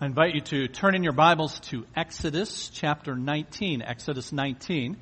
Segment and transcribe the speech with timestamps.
[0.00, 3.80] I invite you to turn in your Bibles to Exodus chapter 19.
[3.80, 4.96] Exodus 19.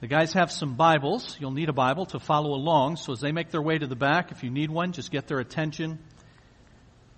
[0.00, 1.38] The guys have some Bibles.
[1.40, 2.96] You'll need a Bible to follow along.
[2.96, 5.28] So as they make their way to the back, if you need one, just get
[5.28, 5.98] their attention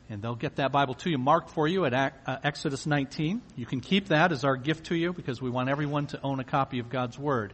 [0.08, 3.42] and they'll get that Bible to you marked for you at uh, Exodus 19.
[3.56, 6.38] You can keep that as our gift to you because we want everyone to own
[6.38, 7.52] a copy of God's Word.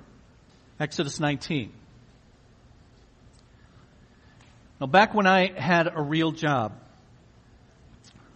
[0.78, 1.72] Exodus 19.
[4.82, 6.74] Now back when I had a real job,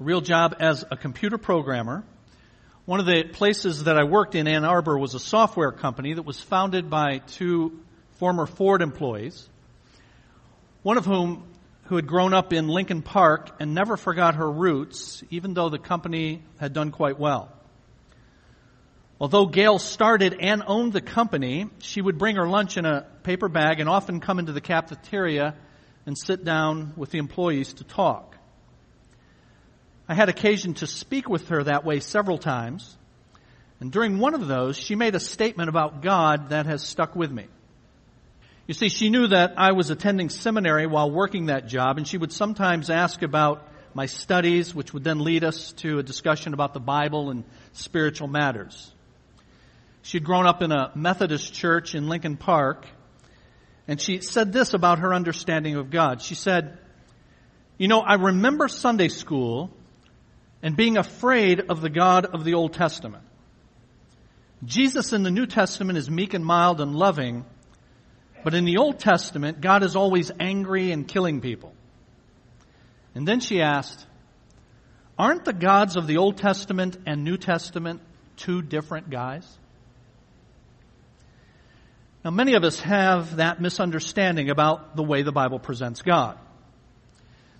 [0.00, 2.02] a real job as a computer programmer.
[2.84, 6.24] One of the places that I worked in Ann Arbor was a software company that
[6.24, 7.78] was founded by two
[8.18, 9.48] former Ford employees,
[10.82, 11.44] one of whom
[11.84, 15.78] who had grown up in Lincoln Park and never forgot her roots, even though the
[15.78, 17.52] company had done quite well.
[19.20, 23.48] Although Gail started and owned the company, she would bring her lunch in a paper
[23.48, 25.54] bag and often come into the cafeteria
[26.04, 28.33] and sit down with the employees to talk.
[30.08, 32.96] I had occasion to speak with her that way several times.
[33.80, 37.30] And during one of those, she made a statement about God that has stuck with
[37.30, 37.46] me.
[38.66, 42.16] You see, she knew that I was attending seminary while working that job, and she
[42.16, 46.74] would sometimes ask about my studies, which would then lead us to a discussion about
[46.74, 48.90] the Bible and spiritual matters.
[50.02, 52.86] She'd grown up in a Methodist church in Lincoln Park,
[53.86, 56.22] and she said this about her understanding of God.
[56.22, 56.78] She said,
[57.78, 59.70] You know, I remember Sunday school
[60.64, 63.22] and being afraid of the God of the Old Testament.
[64.64, 67.44] Jesus in the New Testament is meek and mild and loving,
[68.42, 71.74] but in the Old Testament, God is always angry and killing people.
[73.14, 74.06] And then she asked,
[75.18, 78.00] Aren't the gods of the Old Testament and New Testament
[78.38, 79.46] two different guys?
[82.24, 86.38] Now, many of us have that misunderstanding about the way the Bible presents God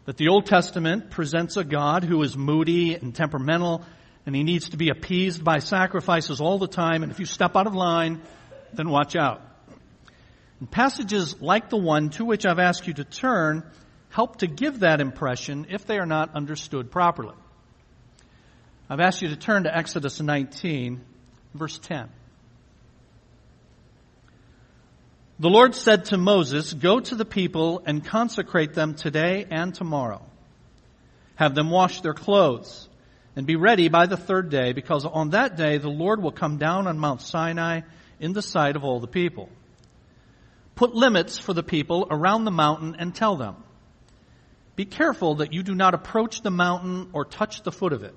[0.05, 3.85] that the Old Testament presents a God who is moody and temperamental
[4.27, 7.03] and he needs to be appeased by sacrifices all the time.
[7.03, 8.23] And if you step out of line,
[8.73, 9.43] then watch out.
[10.61, 13.65] And passages like the one to which I've asked you to turn
[14.09, 17.35] help to give that impression if they are not understood properly.
[18.89, 21.01] I've asked you to turn to Exodus 19,
[21.55, 22.09] verse 10.
[25.45, 30.23] The Lord said to Moses, Go to the people and consecrate them today and tomorrow.
[31.35, 32.89] Have them wash their clothes
[33.37, 36.57] and be ready by the third day, because on that day the Lord will come
[36.57, 37.83] down on Mount Sinai
[38.19, 39.51] in the sight of all the people.
[40.77, 43.57] Put limits for the people around the mountain and tell them,
[44.77, 48.15] Be careful that you do not approach the mountain or touch the foot of it.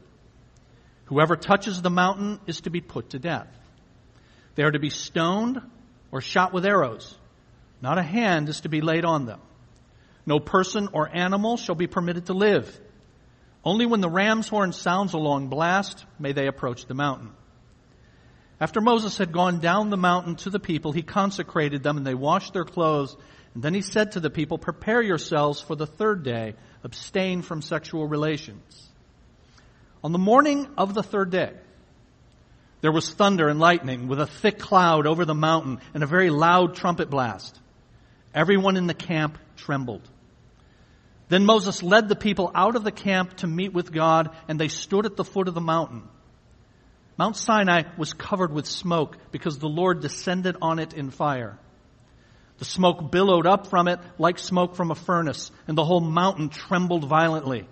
[1.07, 3.49] Whoever touches the mountain is to be put to death.
[4.55, 5.61] They are to be stoned
[6.11, 7.15] or shot with arrows.
[7.81, 9.39] Not a hand is to be laid on them.
[10.25, 12.79] No person or animal shall be permitted to live.
[13.63, 17.31] Only when the ram's horn sounds a long blast may they approach the mountain.
[18.59, 22.15] After Moses had gone down the mountain to the people, he consecrated them and they
[22.15, 23.15] washed their clothes.
[23.53, 26.55] And then he said to the people, prepare yourselves for the third day.
[26.83, 28.89] Abstain from sexual relations.
[30.03, 31.53] On the morning of the third day,
[32.81, 36.29] there was thunder and lightning with a thick cloud over the mountain and a very
[36.29, 37.59] loud trumpet blast.
[38.33, 40.07] Everyone in the camp trembled.
[41.29, 44.67] Then Moses led the people out of the camp to meet with God and they
[44.67, 46.03] stood at the foot of the mountain.
[47.17, 51.57] Mount Sinai was covered with smoke because the Lord descended on it in fire.
[52.59, 56.49] The smoke billowed up from it like smoke from a furnace and the whole mountain
[56.49, 57.67] trembled violently.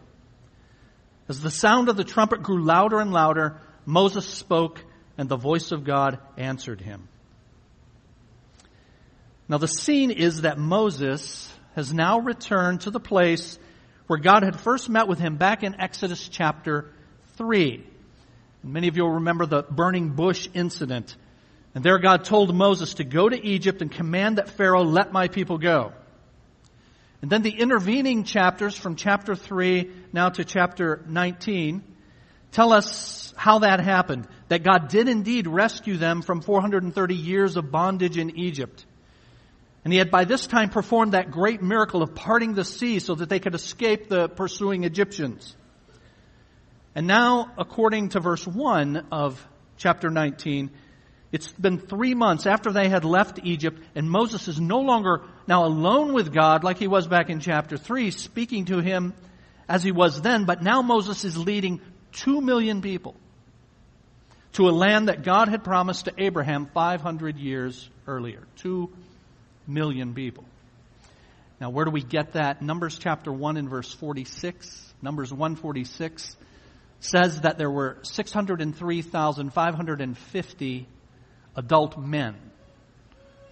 [1.30, 4.84] As the sound of the trumpet grew louder and louder, Moses spoke
[5.18, 7.08] and the voice of God answered him.
[9.48, 13.60] Now the scene is that Moses has now returned to the place
[14.08, 16.92] where God had first met with him back in Exodus chapter
[17.38, 17.84] 3.
[18.64, 21.16] And many of you will remember the burning bush incident.
[21.74, 25.28] And there God told Moses to go to Egypt and command that Pharaoh let my
[25.28, 25.92] people go.
[27.22, 31.84] And then the intervening chapters from chapter 3 now to chapter 19
[32.56, 34.28] tell us how that happened.
[34.48, 38.86] That God did indeed rescue them from 430 years of bondage in Egypt.
[39.84, 43.14] And he had by this time performed that great miracle of parting the sea so
[43.16, 45.56] that they could escape the pursuing Egyptians.
[46.96, 50.72] And now, according to verse 1 of chapter 19,
[51.34, 55.66] it's been three months after they had left Egypt, and Moses is no longer now
[55.66, 59.14] alone with God like he was back in chapter 3, speaking to him
[59.68, 61.82] as he was then, but now Moses is leading
[62.16, 63.16] two million people
[64.54, 68.48] to a land that God had promised to Abraham 500 years earlier.
[68.56, 68.90] Two
[69.68, 70.46] million people.
[71.60, 72.62] Now, where do we get that?
[72.62, 74.94] Numbers chapter 1 and verse 46.
[75.02, 76.36] Numbers 146
[77.00, 80.88] says that there were 603,550
[81.56, 82.36] adult men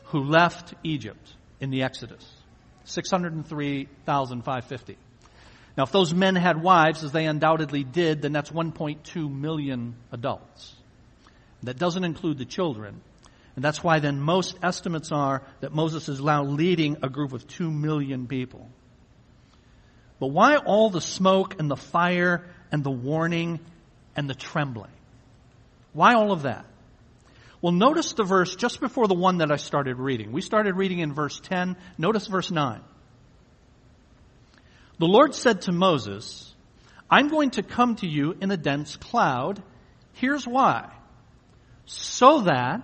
[0.05, 2.25] who left Egypt in the Exodus.
[2.85, 4.97] 603,550.
[5.75, 10.75] Now, if those men had wives, as they undoubtedly did, then that's 1.2 million adults.
[11.63, 13.01] That doesn't include the children.
[13.55, 17.47] And that's why then most estimates are that Moses is now leading a group of
[17.47, 18.69] 2 million people.
[20.19, 23.59] But why all the smoke and the fire and the warning
[24.15, 24.91] and the trembling?
[25.93, 26.65] Why all of that?
[27.61, 30.31] Well, notice the verse just before the one that I started reading.
[30.31, 31.77] We started reading in verse 10.
[31.97, 32.81] Notice verse 9.
[34.99, 36.53] The Lord said to Moses,
[37.09, 39.61] I'm going to come to you in a dense cloud.
[40.13, 40.91] Here's why.
[41.85, 42.81] So that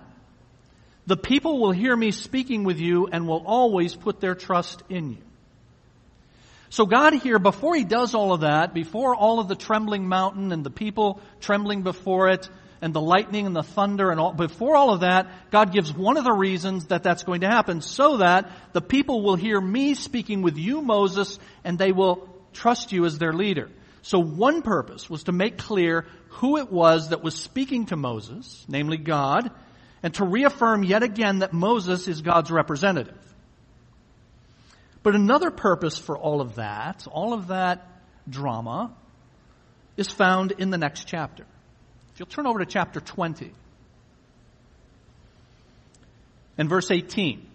[1.06, 5.10] the people will hear me speaking with you and will always put their trust in
[5.10, 5.22] you.
[6.68, 10.52] So God here, before He does all of that, before all of the trembling mountain
[10.52, 12.48] and the people trembling before it,
[12.82, 16.16] and the lightning and the thunder and all, before all of that, God gives one
[16.16, 19.94] of the reasons that that's going to happen so that the people will hear me
[19.94, 23.70] speaking with you, Moses, and they will trust you as their leader.
[24.02, 28.64] So one purpose was to make clear who it was that was speaking to Moses,
[28.66, 29.50] namely God,
[30.02, 33.18] and to reaffirm yet again that Moses is God's representative.
[35.02, 37.86] But another purpose for all of that, all of that
[38.28, 38.92] drama,
[39.96, 41.44] is found in the next chapter.
[42.20, 43.50] You'll turn over to chapter 20
[46.58, 47.46] and verse 18.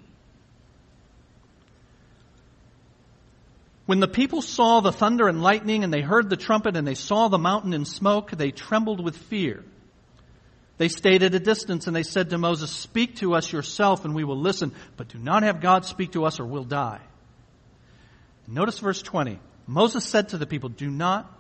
[3.86, 6.96] When the people saw the thunder and lightning and they heard the trumpet and they
[6.96, 9.64] saw the mountain in smoke, they trembled with fear.
[10.80, 14.16] They stayed at a distance and they said to Moses, Speak to us yourself and
[14.16, 17.02] we will listen, but do not have God speak to us or we'll die.
[18.48, 19.40] Notice verse 20.
[19.68, 21.32] Moses said to the people, Do not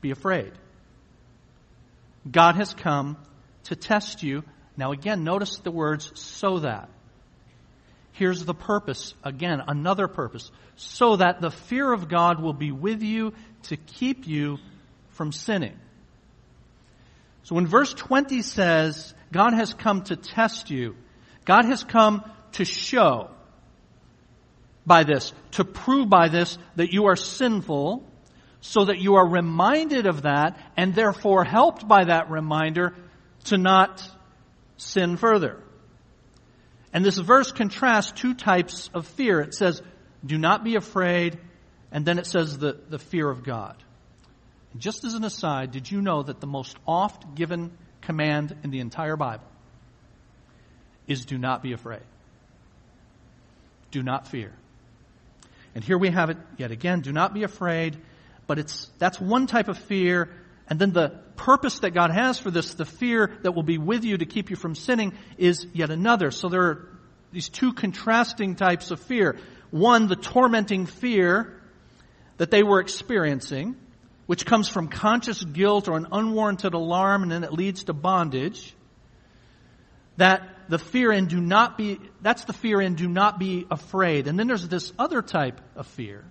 [0.00, 0.50] be afraid.
[2.30, 3.16] God has come
[3.64, 4.42] to test you.
[4.76, 6.88] Now again, notice the words, so that.
[8.12, 9.14] Here's the purpose.
[9.22, 10.50] Again, another purpose.
[10.76, 13.34] So that the fear of God will be with you
[13.64, 14.58] to keep you
[15.10, 15.76] from sinning.
[17.42, 20.96] So when verse 20 says, God has come to test you,
[21.44, 23.30] God has come to show
[24.86, 28.04] by this, to prove by this that you are sinful,
[28.60, 32.94] so that you are reminded of that and therefore helped by that reminder
[33.44, 34.02] to not
[34.76, 35.62] sin further.
[36.92, 39.40] And this verse contrasts two types of fear.
[39.40, 39.82] It says,
[40.24, 41.38] do not be afraid,
[41.92, 43.76] and then it says the, the fear of God.
[44.72, 48.70] And just as an aside, did you know that the most oft given command in
[48.70, 49.46] the entire Bible
[51.06, 52.02] is do not be afraid?
[53.90, 54.52] Do not fear.
[55.74, 57.00] And here we have it yet again.
[57.02, 57.96] Do not be afraid.
[58.46, 60.30] But it's, that's one type of fear.
[60.68, 64.04] And then the purpose that God has for this, the fear that will be with
[64.04, 66.30] you to keep you from sinning, is yet another.
[66.30, 66.88] So there are
[67.32, 69.36] these two contrasting types of fear.
[69.70, 71.60] One, the tormenting fear
[72.36, 73.76] that they were experiencing,
[74.26, 78.74] which comes from conscious guilt or an unwarranted alarm, and then it leads to bondage.
[80.16, 84.26] That the fear and do not be, that's the fear and do not be afraid.
[84.26, 86.24] And then there's this other type of fear,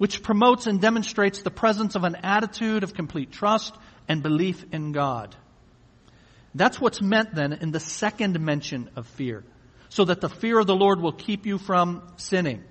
[0.00, 3.74] which promotes and demonstrates the presence of an attitude of complete trust
[4.08, 5.36] and belief in God.
[6.54, 9.44] That's what's meant then in the second mention of fear.
[9.90, 12.64] So that the fear of the Lord will keep you from sinning.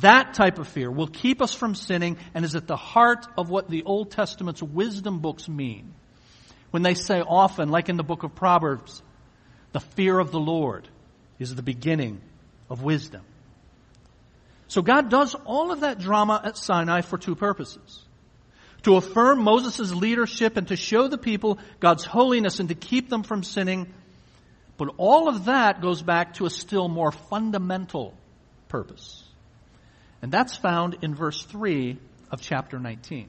[0.00, 3.48] That type of fear will keep us from sinning and is at the heart of
[3.48, 5.94] what the Old Testament's wisdom books mean.
[6.72, 9.04] When they say often, like in the book of Proverbs,
[9.70, 10.88] the fear of the Lord
[11.38, 12.20] is the beginning
[12.68, 13.22] of wisdom.
[14.70, 18.04] So God does all of that drama at Sinai for two purposes.
[18.82, 23.24] To affirm Moses' leadership and to show the people God's holiness and to keep them
[23.24, 23.92] from sinning.
[24.78, 28.14] But all of that goes back to a still more fundamental
[28.68, 29.24] purpose.
[30.22, 31.98] And that's found in verse 3
[32.30, 33.28] of chapter 19.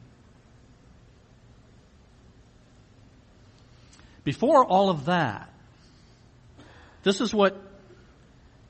[4.23, 5.51] Before all of that,
[7.01, 7.59] this is what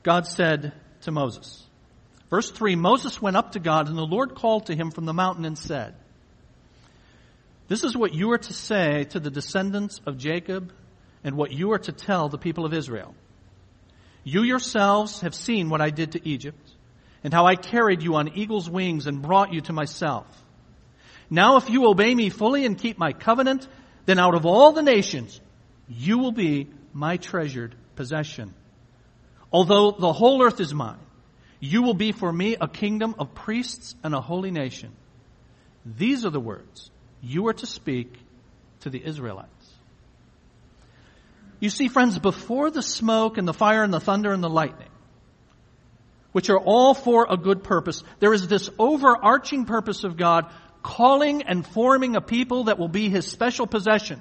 [0.03, 1.67] God said to Moses.
[2.31, 5.13] Verse 3 Moses went up to God, and the Lord called to him from the
[5.13, 5.93] mountain and said,
[7.67, 10.73] This is what you are to say to the descendants of Jacob,
[11.23, 13.13] and what you are to tell the people of Israel.
[14.23, 16.71] You yourselves have seen what I did to Egypt,
[17.23, 20.25] and how I carried you on eagle's wings and brought you to myself.
[21.29, 23.67] Now, if you obey me fully and keep my covenant,
[24.05, 25.39] then out of all the nations,
[25.89, 28.53] you will be my treasured possession.
[29.51, 30.97] Although the whole earth is mine,
[31.61, 34.91] you will be for me a kingdom of priests and a holy nation.
[35.85, 36.89] These are the words
[37.21, 38.11] you are to speak
[38.81, 39.49] to the Israelites.
[41.59, 44.89] You see, friends, before the smoke and the fire and the thunder and the lightning,
[46.31, 50.51] which are all for a good purpose, there is this overarching purpose of God
[50.81, 54.19] calling and forming a people that will be His special possession.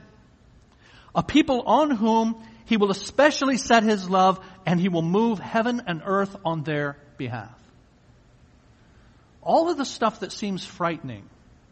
[1.14, 5.80] A people on whom He will especially set His love and He will move heaven
[5.87, 7.54] and earth on their behalf.
[9.42, 11.28] All of the stuff that seems frightening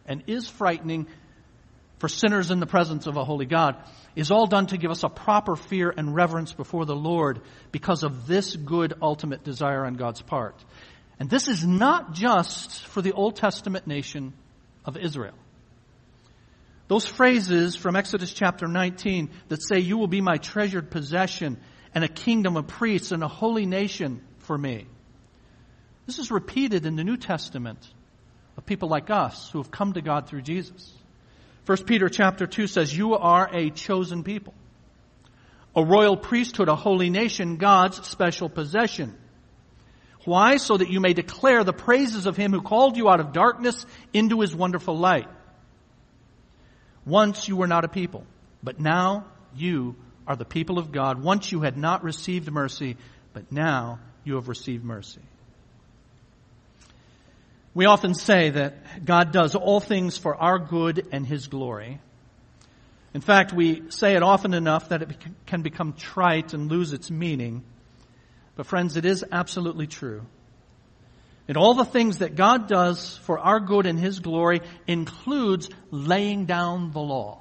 [0.07, 1.09] and is frightening
[1.99, 3.77] for sinners in the presence of a holy God
[4.15, 7.41] is all done to give us a proper fear and reverence before the Lord
[7.73, 10.55] because of this good ultimate desire on God's part.
[11.19, 14.35] And this is not just for the Old Testament nation
[14.85, 15.35] of Israel.
[16.89, 21.59] Those phrases from Exodus chapter 19 that say, You will be my treasured possession
[21.95, 24.87] and a kingdom of priests and a holy nation for me.
[26.09, 27.87] This is repeated in the New Testament
[28.57, 30.91] of people like us who have come to God through Jesus.
[31.67, 34.55] 1 Peter chapter 2 says, You are a chosen people,
[35.77, 39.19] a royal priesthood, a holy nation, God's special possession.
[40.25, 40.57] Why?
[40.57, 43.85] So that you may declare the praises of him who called you out of darkness
[44.15, 45.29] into his wonderful light.
[47.05, 48.25] Once you were not a people,
[48.63, 49.95] but now you
[50.27, 51.23] are the people of God.
[51.23, 52.97] Once you had not received mercy,
[53.35, 55.21] but now you have received mercy.
[57.75, 62.01] We often say that God does all things for our good and His glory.
[63.15, 67.11] In fact, we say it often enough that it can become trite and lose its
[67.11, 67.65] meaning.
[68.57, 70.23] But friends, it is absolutely true.
[71.47, 76.45] And all the things that God does for our good and His glory includes laying
[76.45, 77.41] down the law.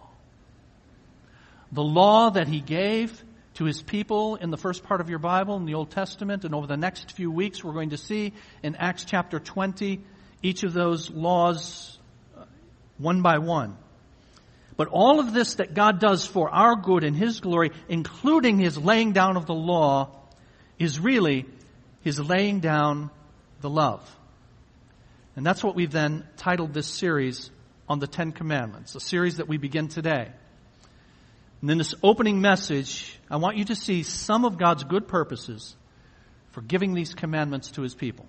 [1.73, 3.21] The law that He gave
[3.55, 6.55] to His people in the first part of your Bible in the Old Testament and
[6.55, 9.99] over the next few weeks we're going to see in Acts chapter 20
[10.47, 11.97] each of those laws
[12.37, 12.45] uh,
[12.97, 13.77] one by one.
[14.77, 18.77] But all of this that God does for our good and His glory, including His
[18.77, 20.11] laying down of the law,
[20.79, 21.45] is really
[22.01, 23.09] His laying down
[23.61, 24.01] the love.
[25.35, 27.51] And that's what we've then titled this series
[27.89, 30.31] on the Ten Commandments, a series that we begin today.
[31.61, 35.75] And in this opening message, I want you to see some of God's good purposes
[36.51, 38.25] for giving these commandments to His people.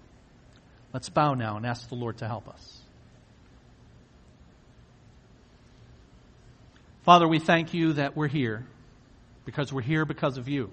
[0.93, 2.79] Let's bow now and ask the Lord to help us.
[7.05, 8.67] Father, we thank you that we're here
[9.45, 10.71] because we're here because of you.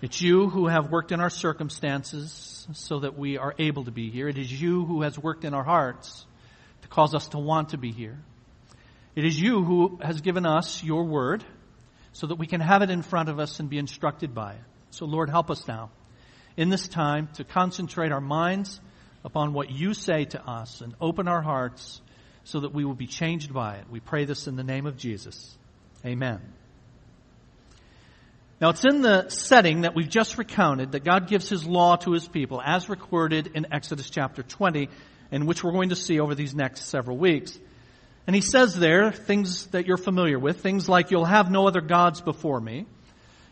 [0.00, 4.10] It's you who have worked in our circumstances so that we are able to be
[4.10, 4.28] here.
[4.28, 6.26] It is you who has worked in our hearts
[6.82, 8.18] to cause us to want to be here.
[9.14, 11.44] It is you who has given us your word
[12.12, 14.64] so that we can have it in front of us and be instructed by it.
[14.90, 15.90] So Lord, help us now
[16.56, 18.80] in this time to concentrate our minds
[19.24, 22.00] upon what you say to us and open our hearts
[22.44, 23.84] so that we will be changed by it.
[23.90, 25.56] We pray this in the name of Jesus.
[26.04, 26.40] Amen.
[28.60, 32.12] Now it's in the setting that we've just recounted that God gives His law to
[32.12, 34.88] His people as recorded in Exodus chapter 20
[35.32, 37.58] and which we're going to see over these next several weeks.
[38.26, 41.80] And He says there things that you're familiar with, things like you'll have no other
[41.80, 42.86] gods before me.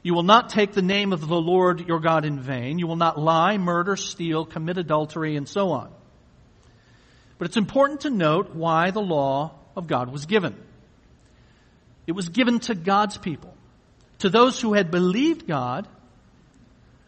[0.02, 2.78] You will not take the name of the Lord your God in vain.
[2.78, 5.90] You will not lie, murder, steal, commit adultery, and so on.
[7.38, 10.56] But it's important to note why the law of God was given.
[12.06, 13.54] It was given to God's people,
[14.18, 15.86] to those who had believed God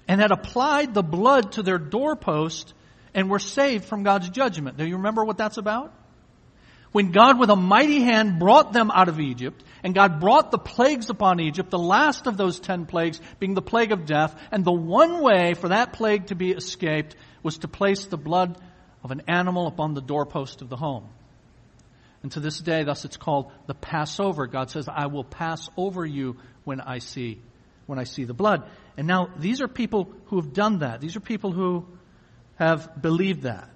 [0.06, 2.74] and had applied the blood to their doorpost
[3.14, 4.76] and were saved from God's judgment.
[4.76, 5.92] Do you remember what that's about?
[6.92, 10.58] When God with a mighty hand brought them out of Egypt, and God brought the
[10.58, 14.64] plagues upon Egypt, the last of those ten plagues being the plague of death, and
[14.64, 18.56] the one way for that plague to be escaped was to place the blood
[19.02, 21.08] of an animal upon the doorpost of the home.
[22.22, 24.46] And to this day, thus it's called the Passover.
[24.46, 27.40] God says, I will pass over you when I see,
[27.86, 28.62] when I see the blood.
[28.96, 31.00] And now these are people who have done that.
[31.00, 31.86] These are people who
[32.56, 33.68] have believed that.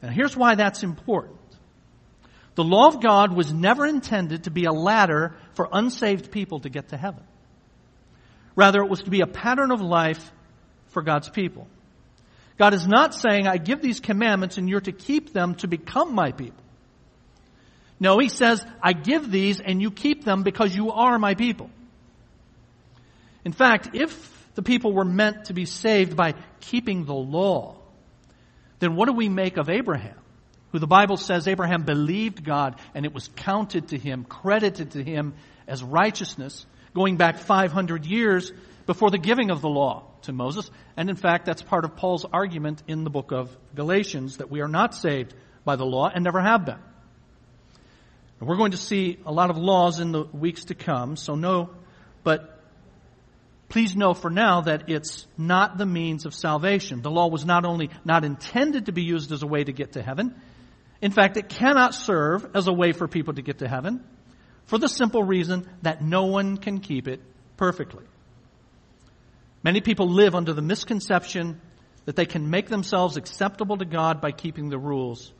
[0.00, 1.36] And here's why that's important.
[2.54, 6.70] The law of God was never intended to be a ladder for unsaved people to
[6.70, 7.22] get to heaven.
[8.56, 10.32] Rather, it was to be a pattern of life
[10.86, 11.68] for God's people.
[12.56, 16.14] God is not saying, I give these commandments and you're to keep them to become
[16.14, 16.64] my people.
[18.00, 21.68] No, He says, I give these and you keep them because you are my people.
[23.44, 27.76] In fact, if the people were meant to be saved by keeping the law,
[28.78, 30.19] then what do we make of Abraham?
[30.72, 35.02] Who the Bible says Abraham believed God and it was counted to him, credited to
[35.02, 35.34] him
[35.66, 38.52] as righteousness, going back 500 years
[38.86, 40.70] before the giving of the law to Moses.
[40.96, 44.60] And in fact, that's part of Paul's argument in the book of Galatians that we
[44.60, 45.34] are not saved
[45.64, 46.78] by the law and never have been.
[48.38, 51.34] And we're going to see a lot of laws in the weeks to come, so
[51.34, 51.70] no,
[52.24, 52.58] but
[53.68, 57.02] please know for now that it's not the means of salvation.
[57.02, 59.92] The law was not only not intended to be used as a way to get
[59.92, 60.34] to heaven,
[61.02, 64.04] in fact, it cannot serve as a way for people to get to heaven
[64.66, 67.20] for the simple reason that no one can keep it
[67.56, 68.04] perfectly.
[69.62, 71.60] Many people live under the misconception
[72.04, 75.32] that they can make themselves acceptable to God by keeping the rules.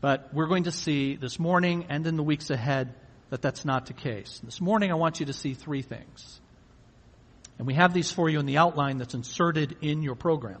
[0.00, 2.94] But we're going to see this morning and in the weeks ahead
[3.30, 4.40] that that's not the case.
[4.42, 6.40] This morning I want you to see three things.
[7.58, 10.60] And we have these for you in the outline that's inserted in your program.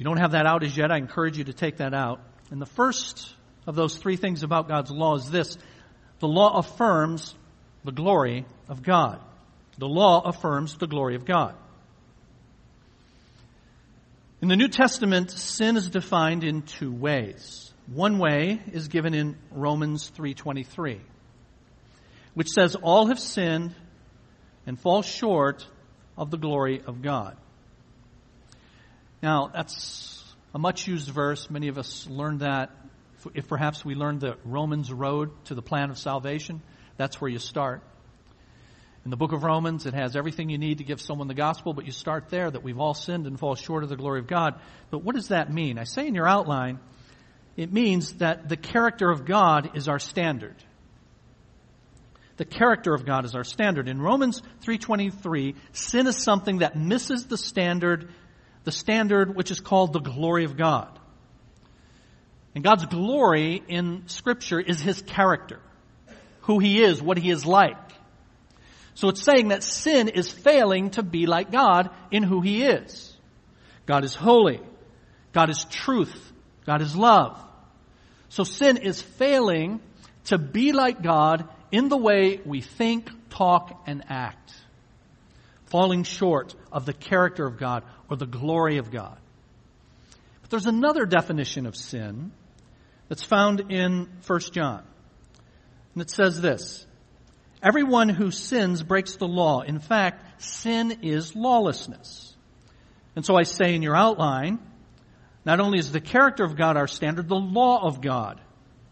[0.00, 2.22] If you don't have that out as yet, I encourage you to take that out.
[2.50, 3.34] And the first
[3.66, 5.58] of those three things about God's law is this.
[6.20, 7.34] The law affirms
[7.84, 9.20] the glory of God.
[9.76, 11.54] The law affirms the glory of God.
[14.40, 17.70] In the New Testament, sin is defined in two ways.
[17.86, 20.98] One way is given in Romans 3:23,
[22.32, 23.74] which says all have sinned
[24.66, 25.66] and fall short
[26.16, 27.36] of the glory of God.
[29.22, 30.24] Now, that's
[30.54, 31.50] a much used verse.
[31.50, 32.70] Many of us learned that.
[33.34, 36.62] If perhaps we learned the Romans road to the plan of salvation,
[36.96, 37.82] that's where you start.
[39.04, 41.74] In the book of Romans, it has everything you need to give someone the gospel,
[41.74, 44.26] but you start there that we've all sinned and fall short of the glory of
[44.26, 44.60] God.
[44.90, 45.78] But what does that mean?
[45.78, 46.78] I say in your outline,
[47.56, 50.56] it means that the character of God is our standard.
[52.38, 53.86] The character of God is our standard.
[53.86, 58.08] In Romans 3:23, sin is something that misses the standard
[58.64, 60.98] the standard which is called the glory of God.
[62.54, 65.60] And God's glory in Scripture is His character,
[66.42, 67.76] who He is, what He is like.
[68.94, 73.16] So it's saying that sin is failing to be like God in who He is.
[73.86, 74.60] God is holy.
[75.32, 76.32] God is truth.
[76.66, 77.40] God is love.
[78.28, 79.80] So sin is failing
[80.24, 84.52] to be like God in the way we think, talk, and act.
[85.70, 89.18] Falling short of the character of God or the glory of God.
[90.42, 92.32] But there's another definition of sin
[93.08, 94.82] that's found in 1 John.
[95.94, 96.86] And it says this
[97.62, 99.60] Everyone who sins breaks the law.
[99.60, 102.34] In fact, sin is lawlessness.
[103.14, 104.58] And so I say in your outline,
[105.44, 108.40] not only is the character of God our standard, the law of God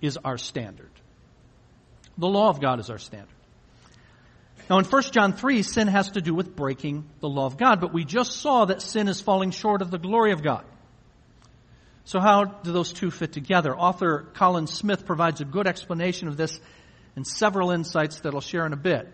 [0.00, 0.90] is our standard.
[2.18, 3.37] The law of God is our standard.
[4.68, 7.80] Now in 1 John 3, sin has to do with breaking the law of God,
[7.80, 10.64] but we just saw that sin is falling short of the glory of God.
[12.04, 13.76] So how do those two fit together?
[13.76, 16.58] Author Colin Smith provides a good explanation of this
[17.16, 19.08] and several insights that I'll share in a bit.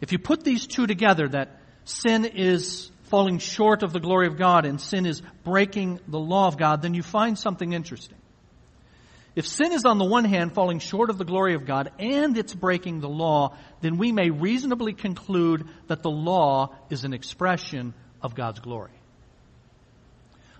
[0.00, 4.38] If you put these two together, that sin is falling short of the glory of
[4.38, 8.16] God and sin is breaking the law of God, then you find something interesting.
[9.34, 12.36] If sin is on the one hand falling short of the glory of God and
[12.36, 17.94] it's breaking the law, then we may reasonably conclude that the law is an expression
[18.20, 18.92] of God's glory.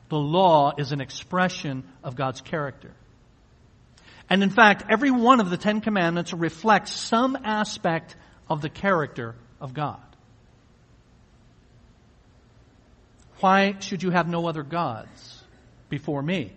[0.08, 2.92] The law is an expression of God's character.
[4.30, 8.16] And in fact, every one of the Ten Commandments reflects some aspect
[8.48, 10.00] of the character of God.
[13.40, 15.42] Why should you have no other gods
[15.88, 16.52] before me?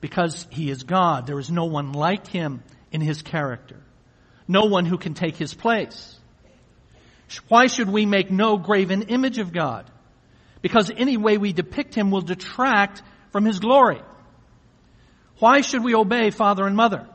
[0.00, 1.26] Because he is God.
[1.26, 3.76] There is no one like him in his character.
[4.46, 6.18] No one who can take his place.
[7.48, 9.90] Why should we make no graven image of God?
[10.62, 14.00] Because any way we depict him will detract from his glory.
[15.38, 17.06] Why should we obey father and mother?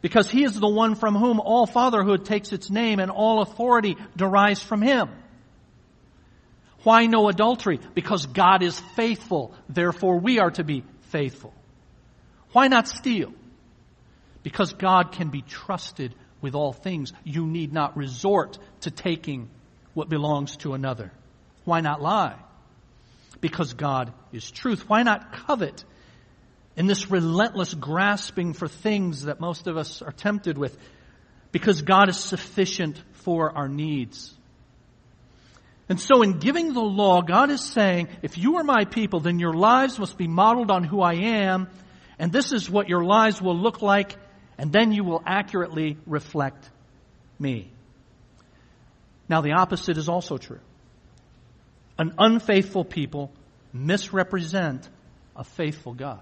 [0.00, 3.96] Because he is the one from whom all fatherhood takes its name and all authority
[4.16, 5.10] derives from him.
[6.84, 7.80] Why no adultery?
[7.94, 9.52] Because God is faithful.
[9.68, 11.52] Therefore we are to be faithful.
[12.52, 13.32] Why not steal?
[14.42, 17.12] Because God can be trusted with all things.
[17.24, 19.50] You need not resort to taking
[19.94, 21.10] what belongs to another.
[21.64, 22.36] Why not lie?
[23.40, 24.88] Because God is truth.
[24.88, 25.84] Why not covet
[26.76, 30.76] in this relentless grasping for things that most of us are tempted with?
[31.50, 34.35] Because God is sufficient for our needs.
[35.88, 39.38] And so in giving the law, God is saying, if you are my people, then
[39.38, 41.68] your lives must be modeled on who I am,
[42.18, 44.16] and this is what your lives will look like,
[44.58, 46.68] and then you will accurately reflect
[47.38, 47.70] me.
[49.28, 50.60] Now the opposite is also true.
[51.98, 53.32] An unfaithful people
[53.72, 54.88] misrepresent
[55.36, 56.20] a faithful God.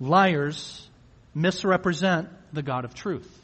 [0.00, 0.88] Liars
[1.34, 3.37] misrepresent the God of truth.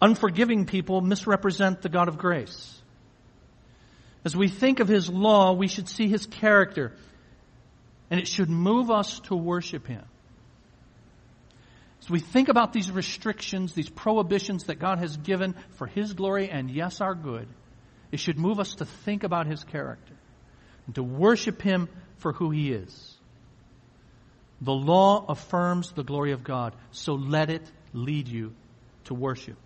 [0.00, 2.72] Unforgiving people misrepresent the God of grace.
[4.24, 6.92] As we think of His law, we should see His character.
[8.10, 10.04] And it should move us to worship Him.
[12.02, 16.50] As we think about these restrictions, these prohibitions that God has given for His glory
[16.50, 17.48] and, yes, our good,
[18.12, 20.14] it should move us to think about His character
[20.86, 23.16] and to worship Him for who He is.
[24.60, 28.54] The law affirms the glory of God, so let it lead you
[29.04, 29.56] to worship.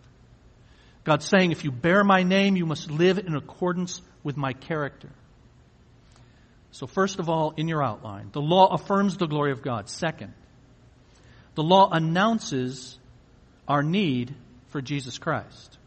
[1.04, 5.10] God's saying, if you bear my name, you must live in accordance with my character.
[6.72, 9.88] So, first of all, in your outline, the law affirms the glory of God.
[9.88, 10.34] Second,
[11.54, 12.98] the law announces
[13.66, 14.34] our need
[14.68, 15.78] for Jesus Christ.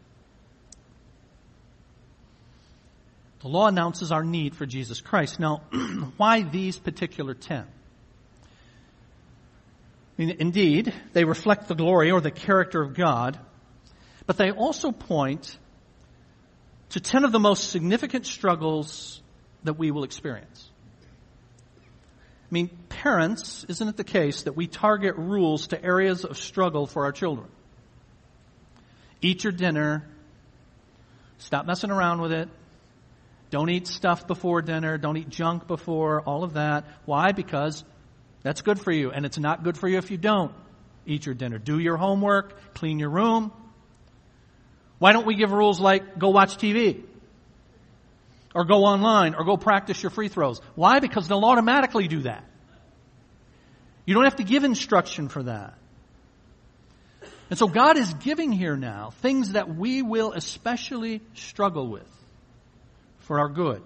[3.40, 5.38] The law announces our need for Jesus Christ.
[5.38, 5.62] Now,
[6.16, 7.66] why these particular ten?
[10.18, 13.38] I mean, indeed, they reflect the glory or the character of God,
[14.26, 15.58] but they also point
[16.90, 19.20] to 10 of the most significant struggles
[19.64, 20.70] that we will experience.
[22.50, 26.86] I mean, parents, isn't it the case that we target rules to areas of struggle
[26.86, 27.48] for our children?
[29.20, 30.06] Eat your dinner.
[31.38, 32.48] Stop messing around with it.
[33.50, 34.98] Don't eat stuff before dinner.
[34.98, 36.84] Don't eat junk before, all of that.
[37.06, 37.32] Why?
[37.32, 37.84] Because
[38.42, 40.52] that's good for you, and it's not good for you if you don't
[41.06, 41.58] eat your dinner.
[41.58, 43.52] Do your homework, clean your room.
[45.04, 47.02] Why don't we give rules like go watch TV?
[48.54, 50.62] Or go online, or go practice your free throws.
[50.76, 50.98] Why?
[50.98, 52.42] Because they'll automatically do that.
[54.06, 55.74] You don't have to give instruction for that.
[57.50, 62.08] And so God is giving here now things that we will especially struggle with
[63.18, 63.82] for our good.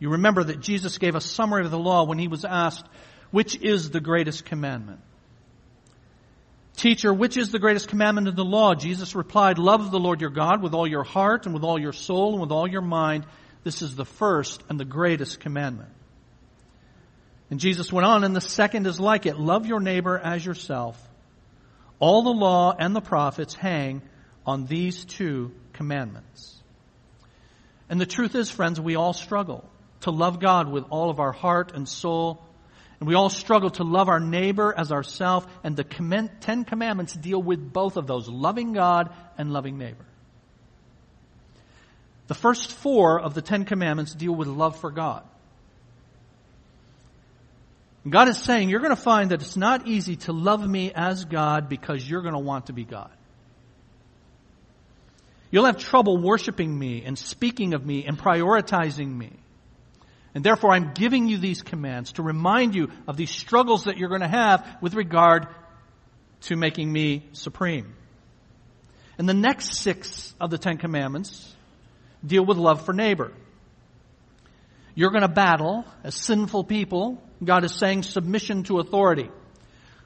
[0.00, 2.84] You remember that Jesus gave a summary of the law when he was asked,
[3.30, 5.02] which is the greatest commandment?
[6.78, 8.72] Teacher, which is the greatest commandment of the law?
[8.72, 11.92] Jesus replied, Love the Lord your God with all your heart and with all your
[11.92, 13.26] soul and with all your mind.
[13.64, 15.90] This is the first and the greatest commandment.
[17.50, 19.40] And Jesus went on, and the second is like it.
[19.40, 20.96] Love your neighbor as yourself.
[21.98, 24.00] All the law and the prophets hang
[24.46, 26.62] on these two commandments.
[27.90, 29.68] And the truth is, friends, we all struggle
[30.02, 32.44] to love God with all of our heart and soul
[33.00, 37.40] and we all struggle to love our neighbor as ourself, and the Ten Commandments deal
[37.40, 40.04] with both of those, loving God and loving neighbor.
[42.26, 45.22] The first four of the Ten Commandments deal with love for God.
[48.04, 50.92] And God is saying, you're going to find that it's not easy to love me
[50.94, 53.10] as God because you're going to want to be God.
[55.50, 59.30] You'll have trouble worshiping me and speaking of me and prioritizing me.
[60.38, 64.08] And therefore, I'm giving you these commands to remind you of these struggles that you're
[64.08, 65.48] going to have with regard
[66.42, 67.96] to making me supreme.
[69.18, 71.52] And the next six of the Ten Commandments
[72.24, 73.32] deal with love for neighbor.
[74.94, 77.20] You're going to battle as sinful people.
[77.42, 79.30] God is saying submission to authority.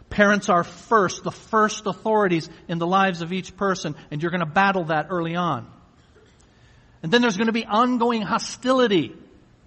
[0.08, 4.40] Parents are first, the first authorities in the lives of each person, and you're going
[4.40, 5.70] to battle that early on.
[7.02, 9.14] And then there's going to be ongoing hostility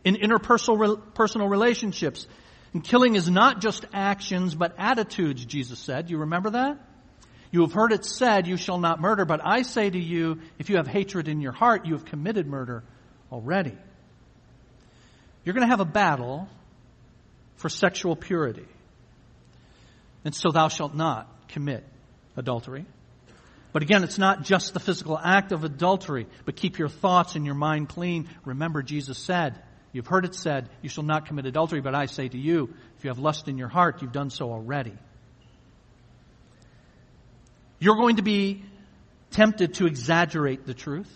[0.05, 2.27] in interpersonal personal relationships.
[2.73, 6.09] And killing is not just actions, but attitudes, Jesus said.
[6.09, 6.77] You remember that?
[7.51, 10.69] You have heard it said, you shall not murder, but I say to you, if
[10.69, 12.83] you have hatred in your heart, you have committed murder
[13.31, 13.77] already.
[15.43, 16.49] You're going to have a battle
[17.55, 18.65] for sexual purity.
[20.25, 21.85] And so thou shalt not commit
[22.35, 22.85] adultery.
[23.71, 27.45] But again, it's not just the physical act of adultery, but keep your thoughts and
[27.45, 28.27] your mind clean.
[28.43, 29.61] Remember, Jesus said,
[29.95, 33.05] You've heard it said, You shall not commit adultery, but I say to you, if
[33.05, 34.91] you have lust in your heart, you've done so already.
[37.79, 38.65] You're going to be
[39.31, 41.09] tempted to exaggerate the truth.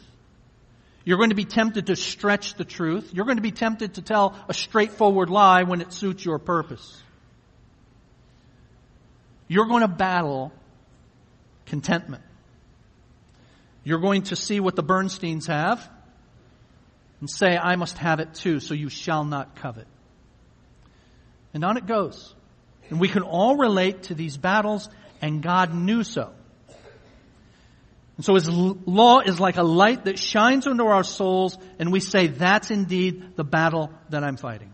[1.03, 3.09] You're going to be tempted to stretch the truth.
[3.13, 7.03] You're going to be tempted to tell a straightforward lie when it suits your purpose.
[9.49, 10.53] You're going to battle
[11.65, 12.23] contentment.
[13.83, 15.85] You're going to see what the Bernsteins have
[17.19, 19.88] and say, I must have it too, so you shall not covet.
[21.53, 22.34] And on it goes.
[22.89, 24.89] And we can all relate to these battles,
[25.21, 26.32] and God knew so.
[28.17, 31.99] And so His law is like a light that shines into our souls, and we
[31.99, 34.73] say, that's indeed the battle that I'm fighting.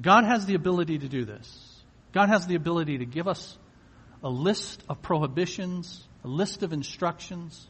[0.00, 1.82] God has the ability to do this.
[2.12, 3.56] God has the ability to give us
[4.22, 7.66] a list of prohibitions, a list of instructions,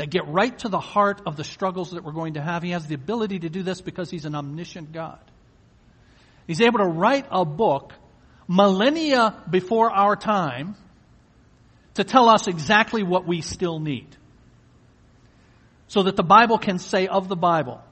[0.00, 2.62] that get right to the heart of the struggles that we're going to have.
[2.62, 5.18] He has the ability to do this because he's an omniscient God.
[6.46, 7.92] He's able to write a book
[8.48, 10.74] millennia before our time
[11.96, 14.06] to tell us exactly what we still need.
[15.88, 17.82] So that the Bible can say of the Bible,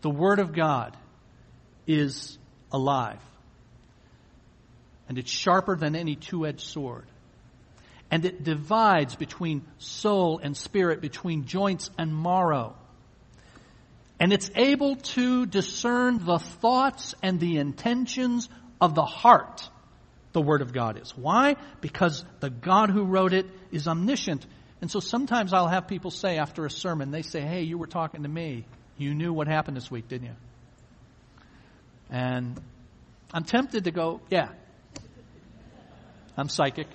[0.00, 0.96] the Word of God
[1.86, 2.38] is
[2.72, 3.20] alive.
[5.06, 7.04] And it's sharper than any two edged sword.
[8.12, 12.76] And it divides between soul and spirit, between joints and marrow.
[14.20, 18.50] And it's able to discern the thoughts and the intentions
[18.82, 19.66] of the heart,
[20.32, 21.16] the Word of God is.
[21.16, 21.56] Why?
[21.80, 24.46] Because the God who wrote it is omniscient.
[24.82, 27.86] And so sometimes I'll have people say after a sermon, they say, Hey, you were
[27.86, 28.66] talking to me.
[28.98, 30.36] You knew what happened this week, didn't you?
[32.10, 32.60] And
[33.32, 34.48] I'm tempted to go, Yeah,
[36.36, 36.88] I'm psychic.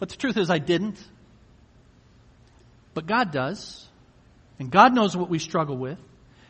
[0.00, 0.98] But the truth is, I didn't.
[2.94, 3.86] But God does.
[4.58, 5.98] And God knows what we struggle with.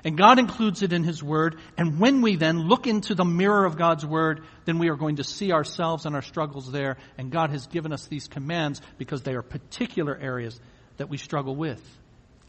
[0.03, 1.59] And God includes it in His Word.
[1.77, 5.17] And when we then look into the mirror of God's Word, then we are going
[5.17, 6.97] to see ourselves and our struggles there.
[7.19, 10.59] And God has given us these commands because they are particular areas
[10.97, 11.83] that we struggle with.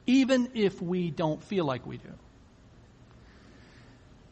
[0.05, 2.09] Even if we don't feel like we do.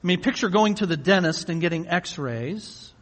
[0.01, 2.93] I mean, picture going to the dentist and getting x-rays,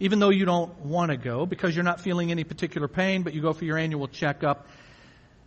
[0.00, 3.34] even though you don't want to go because you're not feeling any particular pain, but
[3.34, 4.66] you go for your annual checkup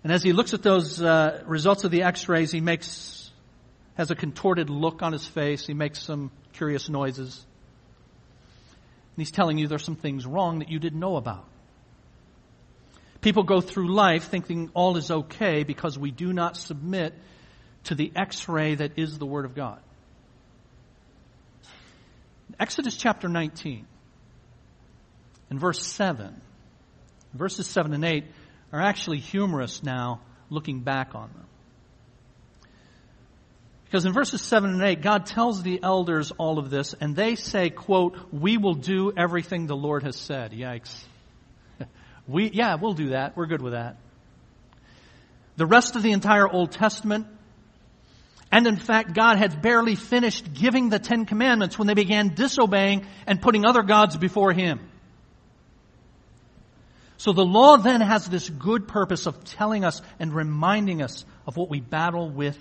[0.03, 3.29] and as he looks at those uh, results of the x-rays, he makes,
[3.95, 5.67] has a contorted look on his face.
[5.67, 7.45] He makes some curious noises.
[9.15, 11.45] And he's telling you there's some things wrong that you didn't know about.
[13.21, 17.13] People go through life thinking all is okay because we do not submit
[17.83, 19.79] to the x-ray that is the Word of God.
[22.59, 23.85] Exodus chapter 19
[25.51, 26.41] in verse 7,
[27.33, 28.23] verses 7 and 8,
[28.71, 31.45] are actually humorous now looking back on them.
[33.83, 37.35] Because in verses 7 and 8, God tells the elders all of this, and they
[37.35, 40.53] say, quote, we will do everything the Lord has said.
[40.53, 40.95] Yikes.
[42.27, 43.35] we, yeah, we'll do that.
[43.35, 43.97] We're good with that.
[45.57, 47.27] The rest of the entire Old Testament,
[48.53, 53.05] and in fact, God had barely finished giving the Ten Commandments when they began disobeying
[53.27, 54.79] and putting other gods before Him.
[57.21, 61.55] So the law then has this good purpose of telling us and reminding us of
[61.55, 62.57] what we battle with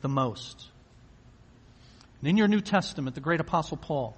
[0.00, 0.64] the most.
[2.20, 4.16] And in your New Testament, the great apostle Paul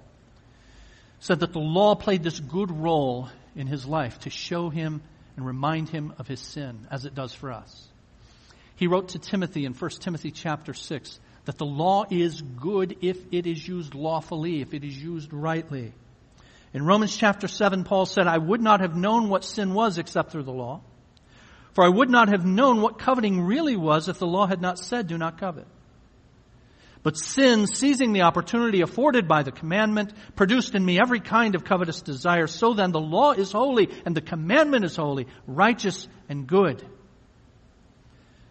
[1.21, 5.01] said that the law played this good role in his life to show him
[5.35, 7.87] and remind him of his sin as it does for us.
[8.75, 13.17] He wrote to Timothy in 1 Timothy chapter 6 that the law is good if
[13.31, 15.93] it is used lawfully, if it is used rightly.
[16.73, 20.31] In Romans chapter 7, Paul said, I would not have known what sin was except
[20.31, 20.81] through the law.
[21.73, 24.77] For I would not have known what coveting really was if the law had not
[24.77, 25.67] said, do not covet.
[27.01, 31.63] But sin, seizing the opportunity afforded by the commandment, produced in me every kind of
[31.63, 32.47] covetous desire.
[32.47, 36.85] So then the law is holy and the commandment is holy, righteous and good.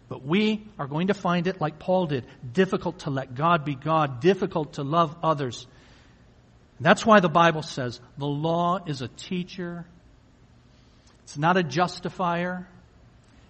[0.07, 3.75] But we are going to find it like Paul did, difficult to let God be
[3.75, 5.67] God, difficult to love others,
[6.85, 9.85] that's why the Bible says the law is a teacher.
[11.23, 12.67] It's not a justifier.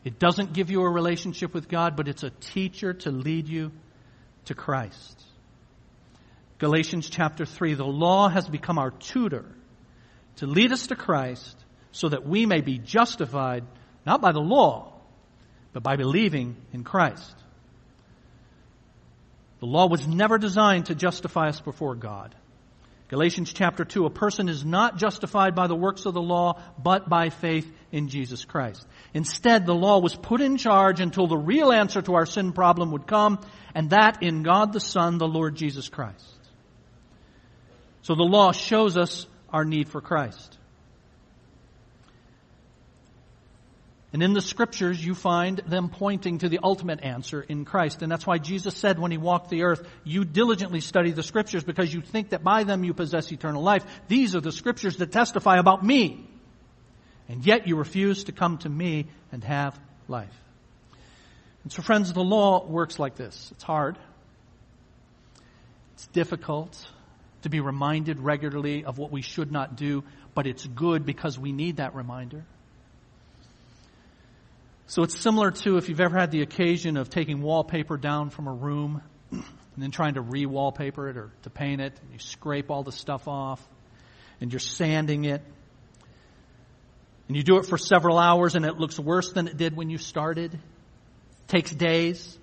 [0.04, 3.72] It doesn't give you a relationship with God, but it's a teacher to lead you
[4.46, 5.24] to Christ.
[6.58, 9.46] Galatians chapter 3, the law has become our tutor
[10.38, 11.56] to lead us to Christ
[11.92, 13.64] so that we may be justified
[14.06, 14.94] not by the law,
[15.74, 17.36] but by believing in Christ.
[19.60, 22.34] The law was never designed to justify us before God.
[23.10, 27.10] Galatians chapter 2, a person is not justified by the works of the law, but
[27.10, 28.86] by faith in Jesus Christ.
[29.16, 32.92] Instead, the law was put in charge until the real answer to our sin problem
[32.92, 33.40] would come,
[33.74, 36.24] and that in God the Son, the Lord Jesus Christ.
[38.04, 40.59] So the law shows us our need for Christ.
[44.12, 48.02] And in the scriptures, you find them pointing to the ultimate answer in Christ.
[48.02, 51.64] And that's why Jesus said when he walked the earth, you diligently study the scriptures
[51.64, 53.86] because you think that by them you possess eternal life.
[54.08, 56.28] These are the scriptures that testify about me.
[57.28, 60.36] And yet you refuse to come to me and have life.
[61.64, 63.50] And so friends, the law works like this.
[63.52, 63.96] It's hard.
[65.94, 66.88] It's difficult
[67.44, 71.52] to be reminded regularly of what we should not do, but it's good because we
[71.52, 72.44] need that reminder.
[74.90, 78.48] So it's similar to if you've ever had the occasion of taking wallpaper down from
[78.48, 79.44] a room and
[79.78, 81.94] then trying to re-wallpaper it or to paint it.
[82.12, 83.62] You scrape all the stuff off
[84.42, 85.44] and you're sanding it.
[87.28, 89.92] And you do it for several hours and it looks worse than it did when
[89.92, 90.56] you started.
[90.56, 90.60] It
[91.48, 92.40] takes days.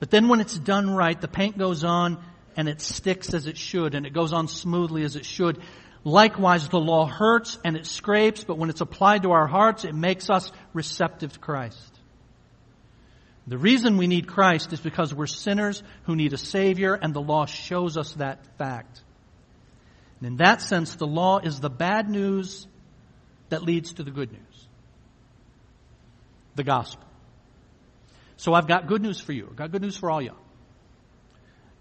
[0.00, 2.20] But then when it's done right, the paint goes on
[2.56, 5.62] and it sticks as it should and it goes on smoothly as it should.
[6.04, 9.94] Likewise, the law hurts and it scrapes, but when it's applied to our hearts, it
[9.94, 11.78] makes us receptive to Christ.
[13.46, 17.20] The reason we need Christ is because we're sinners who need a Savior, and the
[17.20, 19.02] law shows us that fact.
[20.20, 22.66] And in that sense, the law is the bad news
[23.48, 24.40] that leads to the good news
[26.56, 27.04] the gospel.
[28.36, 29.48] So I've got good news for you.
[29.50, 30.34] I've got good news for all you.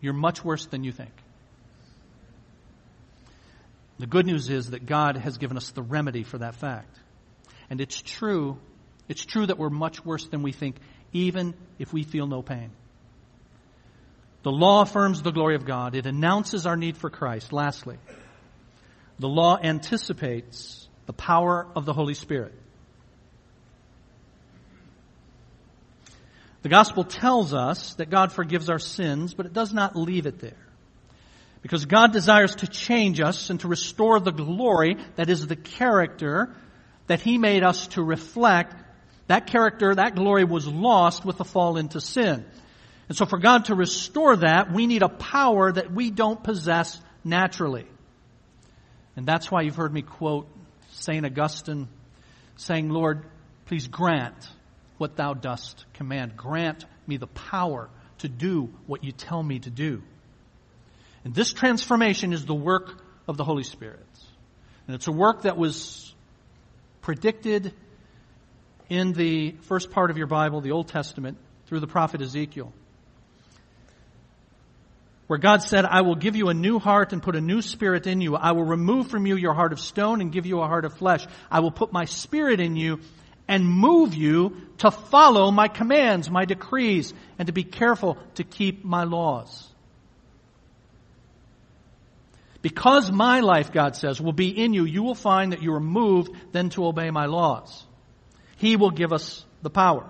[0.02, 1.12] You're much worse than you think.
[4.00, 7.00] The good news is that God has given us the remedy for that fact.
[7.70, 8.58] And it's true,
[9.08, 10.78] it's true that we're much worse than we think,
[11.12, 12.72] even if we feel no pain.
[14.44, 15.96] The law affirms the glory of God.
[15.96, 17.54] It announces our need for Christ.
[17.54, 17.98] Lastly,
[19.20, 22.54] the law anticipates the power of the Holy Spirit.
[26.62, 30.40] The gospel tells us that God forgives our sins, but it does not leave it
[30.40, 30.63] there.
[31.64, 36.54] Because God desires to change us and to restore the glory that is the character
[37.08, 38.76] that He made us to reflect.
[39.28, 42.46] That character, that glory was lost with the fall into sin.
[43.08, 47.00] And so for God to restore that, we need a power that we don't possess
[47.24, 47.88] naturally.
[49.16, 50.50] And that's why you've heard me quote
[50.92, 51.26] St.
[51.26, 51.88] Augustine
[52.58, 53.26] saying, Lord,
[53.68, 54.36] please grant
[54.98, 56.36] what thou dost command.
[56.36, 60.04] Grant me the power to do what you tell me to do.
[61.24, 64.06] And this transformation is the work of the Holy Spirit.
[64.88, 66.14] And it's a work that was
[67.02, 67.74] predicted
[68.90, 72.74] in the first part of your Bible, the Old Testament, through the prophet Ezekiel.
[75.28, 78.08] Where God said, I will give you a new heart and put a new spirit
[78.08, 78.36] in you.
[78.36, 80.98] I will remove from you your heart of stone and give you a heart of
[80.98, 81.26] flesh.
[81.50, 83.00] I will put my spirit in you
[83.48, 88.84] and move you to follow my commands, my decrees, and to be careful to keep
[88.84, 89.73] my laws.
[92.64, 95.82] Because my life, God says, will be in you, you will find that you are
[95.82, 97.86] moved then to obey my laws.
[98.56, 100.10] He will give us the power.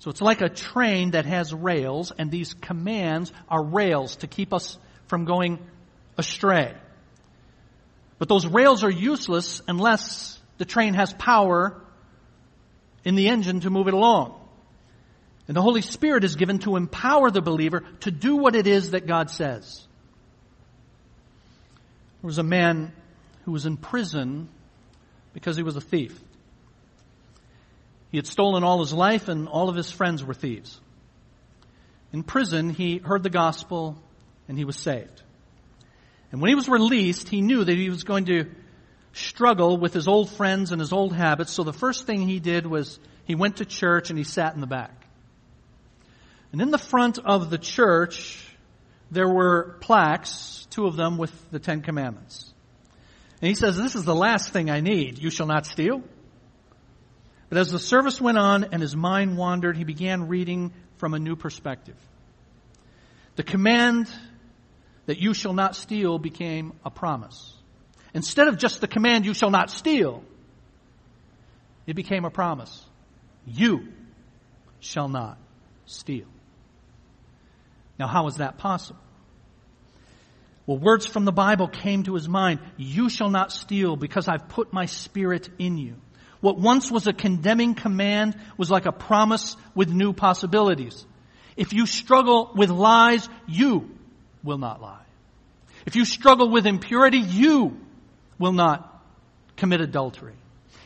[0.00, 4.52] So it's like a train that has rails, and these commands are rails to keep
[4.52, 5.58] us from going
[6.18, 6.74] astray.
[8.18, 11.82] But those rails are useless unless the train has power
[13.02, 14.38] in the engine to move it along.
[15.48, 18.90] And the Holy Spirit is given to empower the believer to do what it is
[18.90, 19.86] that God says.
[22.20, 22.92] There was a man
[23.44, 24.48] who was in prison
[25.32, 26.18] because he was a thief.
[28.10, 30.78] He had stolen all his life and all of his friends were thieves.
[32.12, 33.96] In prison, he heard the gospel
[34.48, 35.22] and he was saved.
[36.32, 38.46] And when he was released, he knew that he was going to
[39.12, 41.52] struggle with his old friends and his old habits.
[41.52, 44.60] So the first thing he did was he went to church and he sat in
[44.60, 45.06] the back.
[46.52, 48.44] And in the front of the church,
[49.10, 52.52] there were plaques, two of them with the Ten Commandments.
[53.40, 55.18] And he says, this is the last thing I need.
[55.18, 56.02] You shall not steal.
[57.48, 61.18] But as the service went on and his mind wandered, he began reading from a
[61.18, 61.96] new perspective.
[63.36, 64.08] The command
[65.06, 67.54] that you shall not steal became a promise.
[68.14, 70.22] Instead of just the command, you shall not steal,
[71.86, 72.84] it became a promise.
[73.46, 73.88] You
[74.80, 75.38] shall not
[75.86, 76.26] steal.
[78.00, 78.98] Now, how is that possible?
[80.64, 82.60] Well, words from the Bible came to his mind.
[82.78, 85.96] You shall not steal because I've put my spirit in you.
[86.40, 91.04] What once was a condemning command was like a promise with new possibilities.
[91.58, 93.90] If you struggle with lies, you
[94.42, 95.04] will not lie.
[95.84, 97.78] If you struggle with impurity, you
[98.38, 99.04] will not
[99.56, 100.36] commit adultery.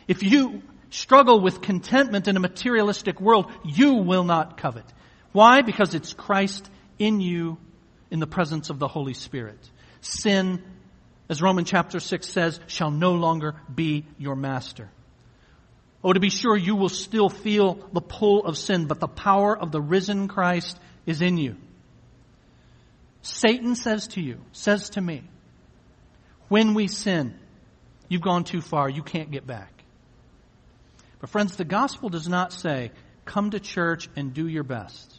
[0.09, 4.87] If you struggle with contentment in a materialistic world, you will not covet.
[5.31, 5.63] Why?
[5.63, 7.59] Because it's Christ in you
[8.11, 9.59] in the presence of the Holy Spirit.
[10.01, 10.63] Sin,
[11.29, 14.91] as Romans chapter 6 says, shall no longer be your master.
[16.03, 19.57] Oh, to be sure, you will still feel the pull of sin, but the power
[19.57, 21.57] of the risen Christ is in you.
[23.23, 25.23] Satan says to you, says to me,
[26.49, 27.35] when we sin,
[28.09, 29.73] you've gone too far, you can't get back.
[31.21, 32.93] But friends, the gospel does not say,
[33.25, 35.14] come to church and do your best.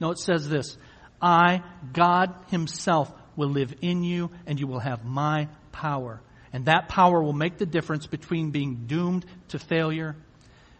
[0.00, 0.76] No, it says this,
[1.20, 6.20] I, God Himself, will live in you and you will have my power.
[6.52, 10.16] And that power will make the difference between being doomed to failure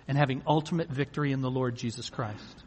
[0.08, 2.64] and having ultimate victory in the Lord Jesus Christ.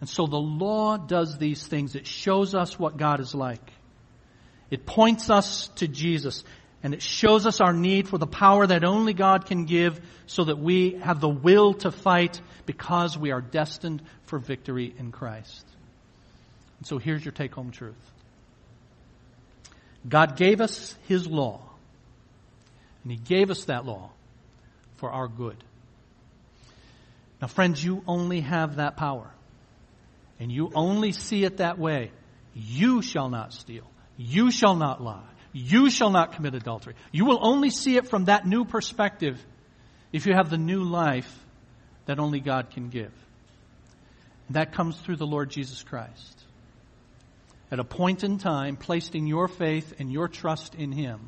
[0.00, 1.94] And so the law does these things.
[1.94, 3.72] It shows us what God is like.
[4.70, 6.44] It points us to Jesus
[6.82, 10.44] and it shows us our need for the power that only God can give so
[10.44, 15.66] that we have the will to fight because we are destined for victory in Christ.
[16.78, 17.96] And so here's your take home truth.
[20.08, 21.60] God gave us His law
[23.02, 24.10] and He gave us that law
[24.96, 25.56] for our good.
[27.40, 29.30] Now, friends, you only have that power.
[30.40, 32.12] And you only see it that way.
[32.54, 33.84] You shall not steal.
[34.16, 35.22] You shall not lie.
[35.52, 36.94] You shall not commit adultery.
[37.12, 39.44] You will only see it from that new perspective
[40.12, 41.32] if you have the new life
[42.06, 43.12] that only God can give.
[44.48, 46.42] And that comes through the Lord Jesus Christ.
[47.70, 51.20] At a point in time, placing your faith and your trust in Him.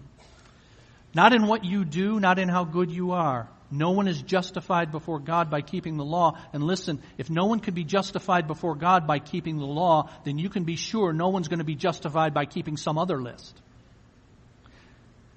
[1.14, 3.48] Not in what you do, not in how good you are.
[3.70, 6.38] No one is justified before God by keeping the law.
[6.52, 10.38] And listen, if no one can be justified before God by keeping the law, then
[10.38, 13.60] you can be sure no one's going to be justified by keeping some other list.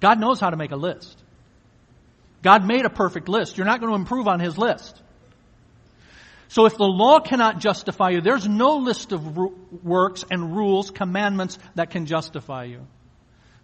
[0.04, 1.16] God knows how to make a list.
[2.42, 3.56] God made a perfect list.
[3.56, 5.00] You're not going to improve on His list.
[6.48, 9.34] So if the law cannot justify you, there's no list of
[9.82, 12.86] works and rules, commandments that can justify you.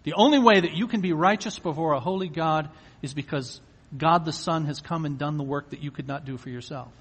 [0.01, 2.71] The only way that you can be righteous before a holy God
[3.03, 3.61] is because
[3.95, 6.49] God the Son has come and done the work that you could not do for
[6.49, 6.91] yourself.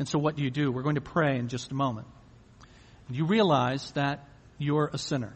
[0.00, 0.72] And so what do you do?
[0.72, 2.08] We're going to pray in just a moment.
[3.08, 4.24] You realize that
[4.58, 5.34] you're a sinner.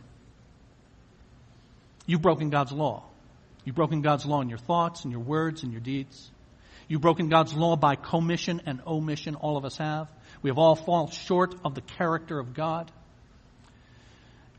[2.07, 3.05] You've broken God's law.
[3.65, 6.31] You've broken God's law in your thoughts and your words and your deeds.
[6.89, 9.37] You've broken God's law by commission and omission.
[9.37, 10.09] All of us have.
[10.43, 12.91] We have all fallen short of the character of God.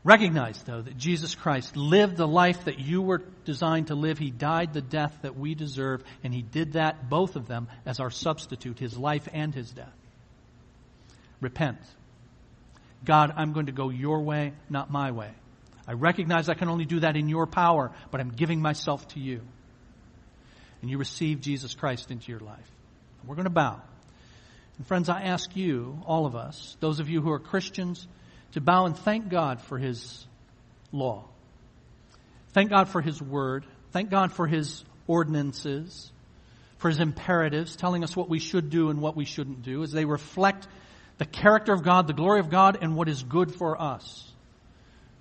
[0.04, 4.18] Recognize, though, that Jesus Christ lived the life that you were designed to live.
[4.18, 8.00] He died the death that we deserve, and He did that, both of them, as
[8.00, 9.94] our substitute, His life and His death.
[11.40, 11.78] Repent.
[13.02, 15.30] God, I'm going to go your way, not my way.
[15.86, 19.20] I recognize I can only do that in your power, but I'm giving myself to
[19.20, 19.40] you.
[20.80, 22.70] And you receive Jesus Christ into your life.
[23.26, 23.80] We're going to bow.
[24.76, 28.06] And friends, I ask you, all of us, those of you who are Christians,
[28.52, 30.26] to bow and thank God for His
[30.92, 31.24] law.
[32.52, 33.66] Thank God for His word.
[33.92, 36.10] Thank God for His ordinances,
[36.78, 39.92] for His imperatives, telling us what we should do and what we shouldn't do, as
[39.92, 40.66] they reflect
[41.18, 44.30] the character of God, the glory of God, and what is good for us.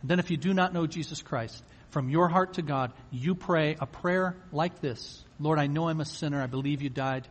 [0.04, 3.76] Then if you do not know Jesus Christ, from your heart to God, you pray
[3.80, 5.24] a prayer like this.
[5.40, 6.42] Lord, I know I'm a sinner.
[6.42, 7.28] I believe you died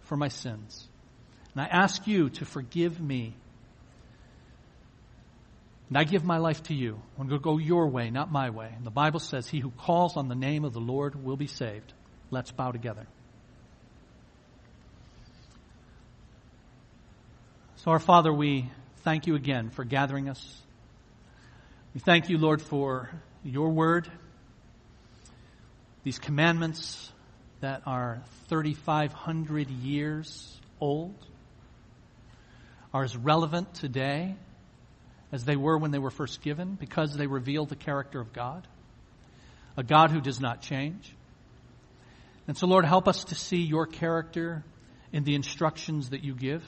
[0.00, 0.88] for my sins.
[1.54, 3.34] And I ask you to forgive me
[5.90, 7.00] and I give my life to you.
[7.18, 8.72] I'm going to go your way, not my way.
[8.76, 11.48] And the Bible says, He who calls on the name of the Lord will be
[11.48, 11.92] saved.
[12.30, 13.08] Let's bow together.
[17.78, 20.62] So, our Father, we thank you again for gathering us.
[21.92, 23.10] We thank you, Lord, for
[23.42, 24.08] your word,
[26.04, 27.12] these commandments
[27.58, 31.16] that are 3,500 years old,
[32.94, 34.36] are as relevant today
[35.32, 38.68] as they were when they were first given because they reveal the character of God,
[39.76, 41.12] a God who does not change.
[42.46, 44.64] And so, Lord, help us to see your character
[45.12, 46.62] in the instructions that you give.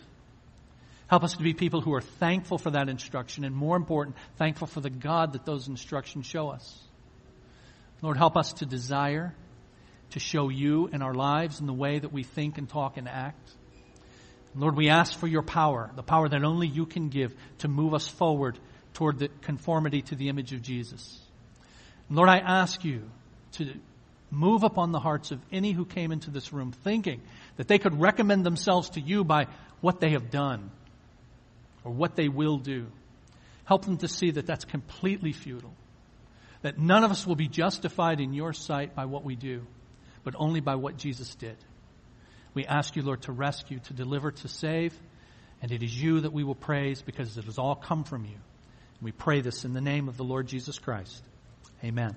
[1.13, 4.67] Help us to be people who are thankful for that instruction and, more important, thankful
[4.67, 6.81] for the God that those instructions show us.
[8.01, 9.35] Lord, help us to desire
[10.13, 13.07] to show you in our lives in the way that we think and talk and
[13.07, 13.47] act.
[14.57, 17.93] Lord, we ask for your power, the power that only you can give to move
[17.93, 18.59] us forward
[18.95, 21.21] toward the conformity to the image of Jesus.
[22.09, 23.03] Lord, I ask you
[23.59, 23.75] to
[24.31, 27.21] move upon the hearts of any who came into this room thinking
[27.59, 29.49] that they could recommend themselves to you by
[29.83, 30.71] what they have done
[31.85, 32.87] or what they will do.
[33.65, 35.75] Help them to see that that's completely futile.
[36.63, 39.67] That none of us will be justified in your sight by what we do,
[40.25, 41.57] but only by what Jesus did.
[42.55, 44.95] We ask you, Lord, to rescue, to deliver, to save.
[45.61, 48.37] And it is you that we will praise because it has all come from you.
[49.01, 51.23] we pray this in the name of the Lord Jesus Christ.
[51.83, 52.15] Amen.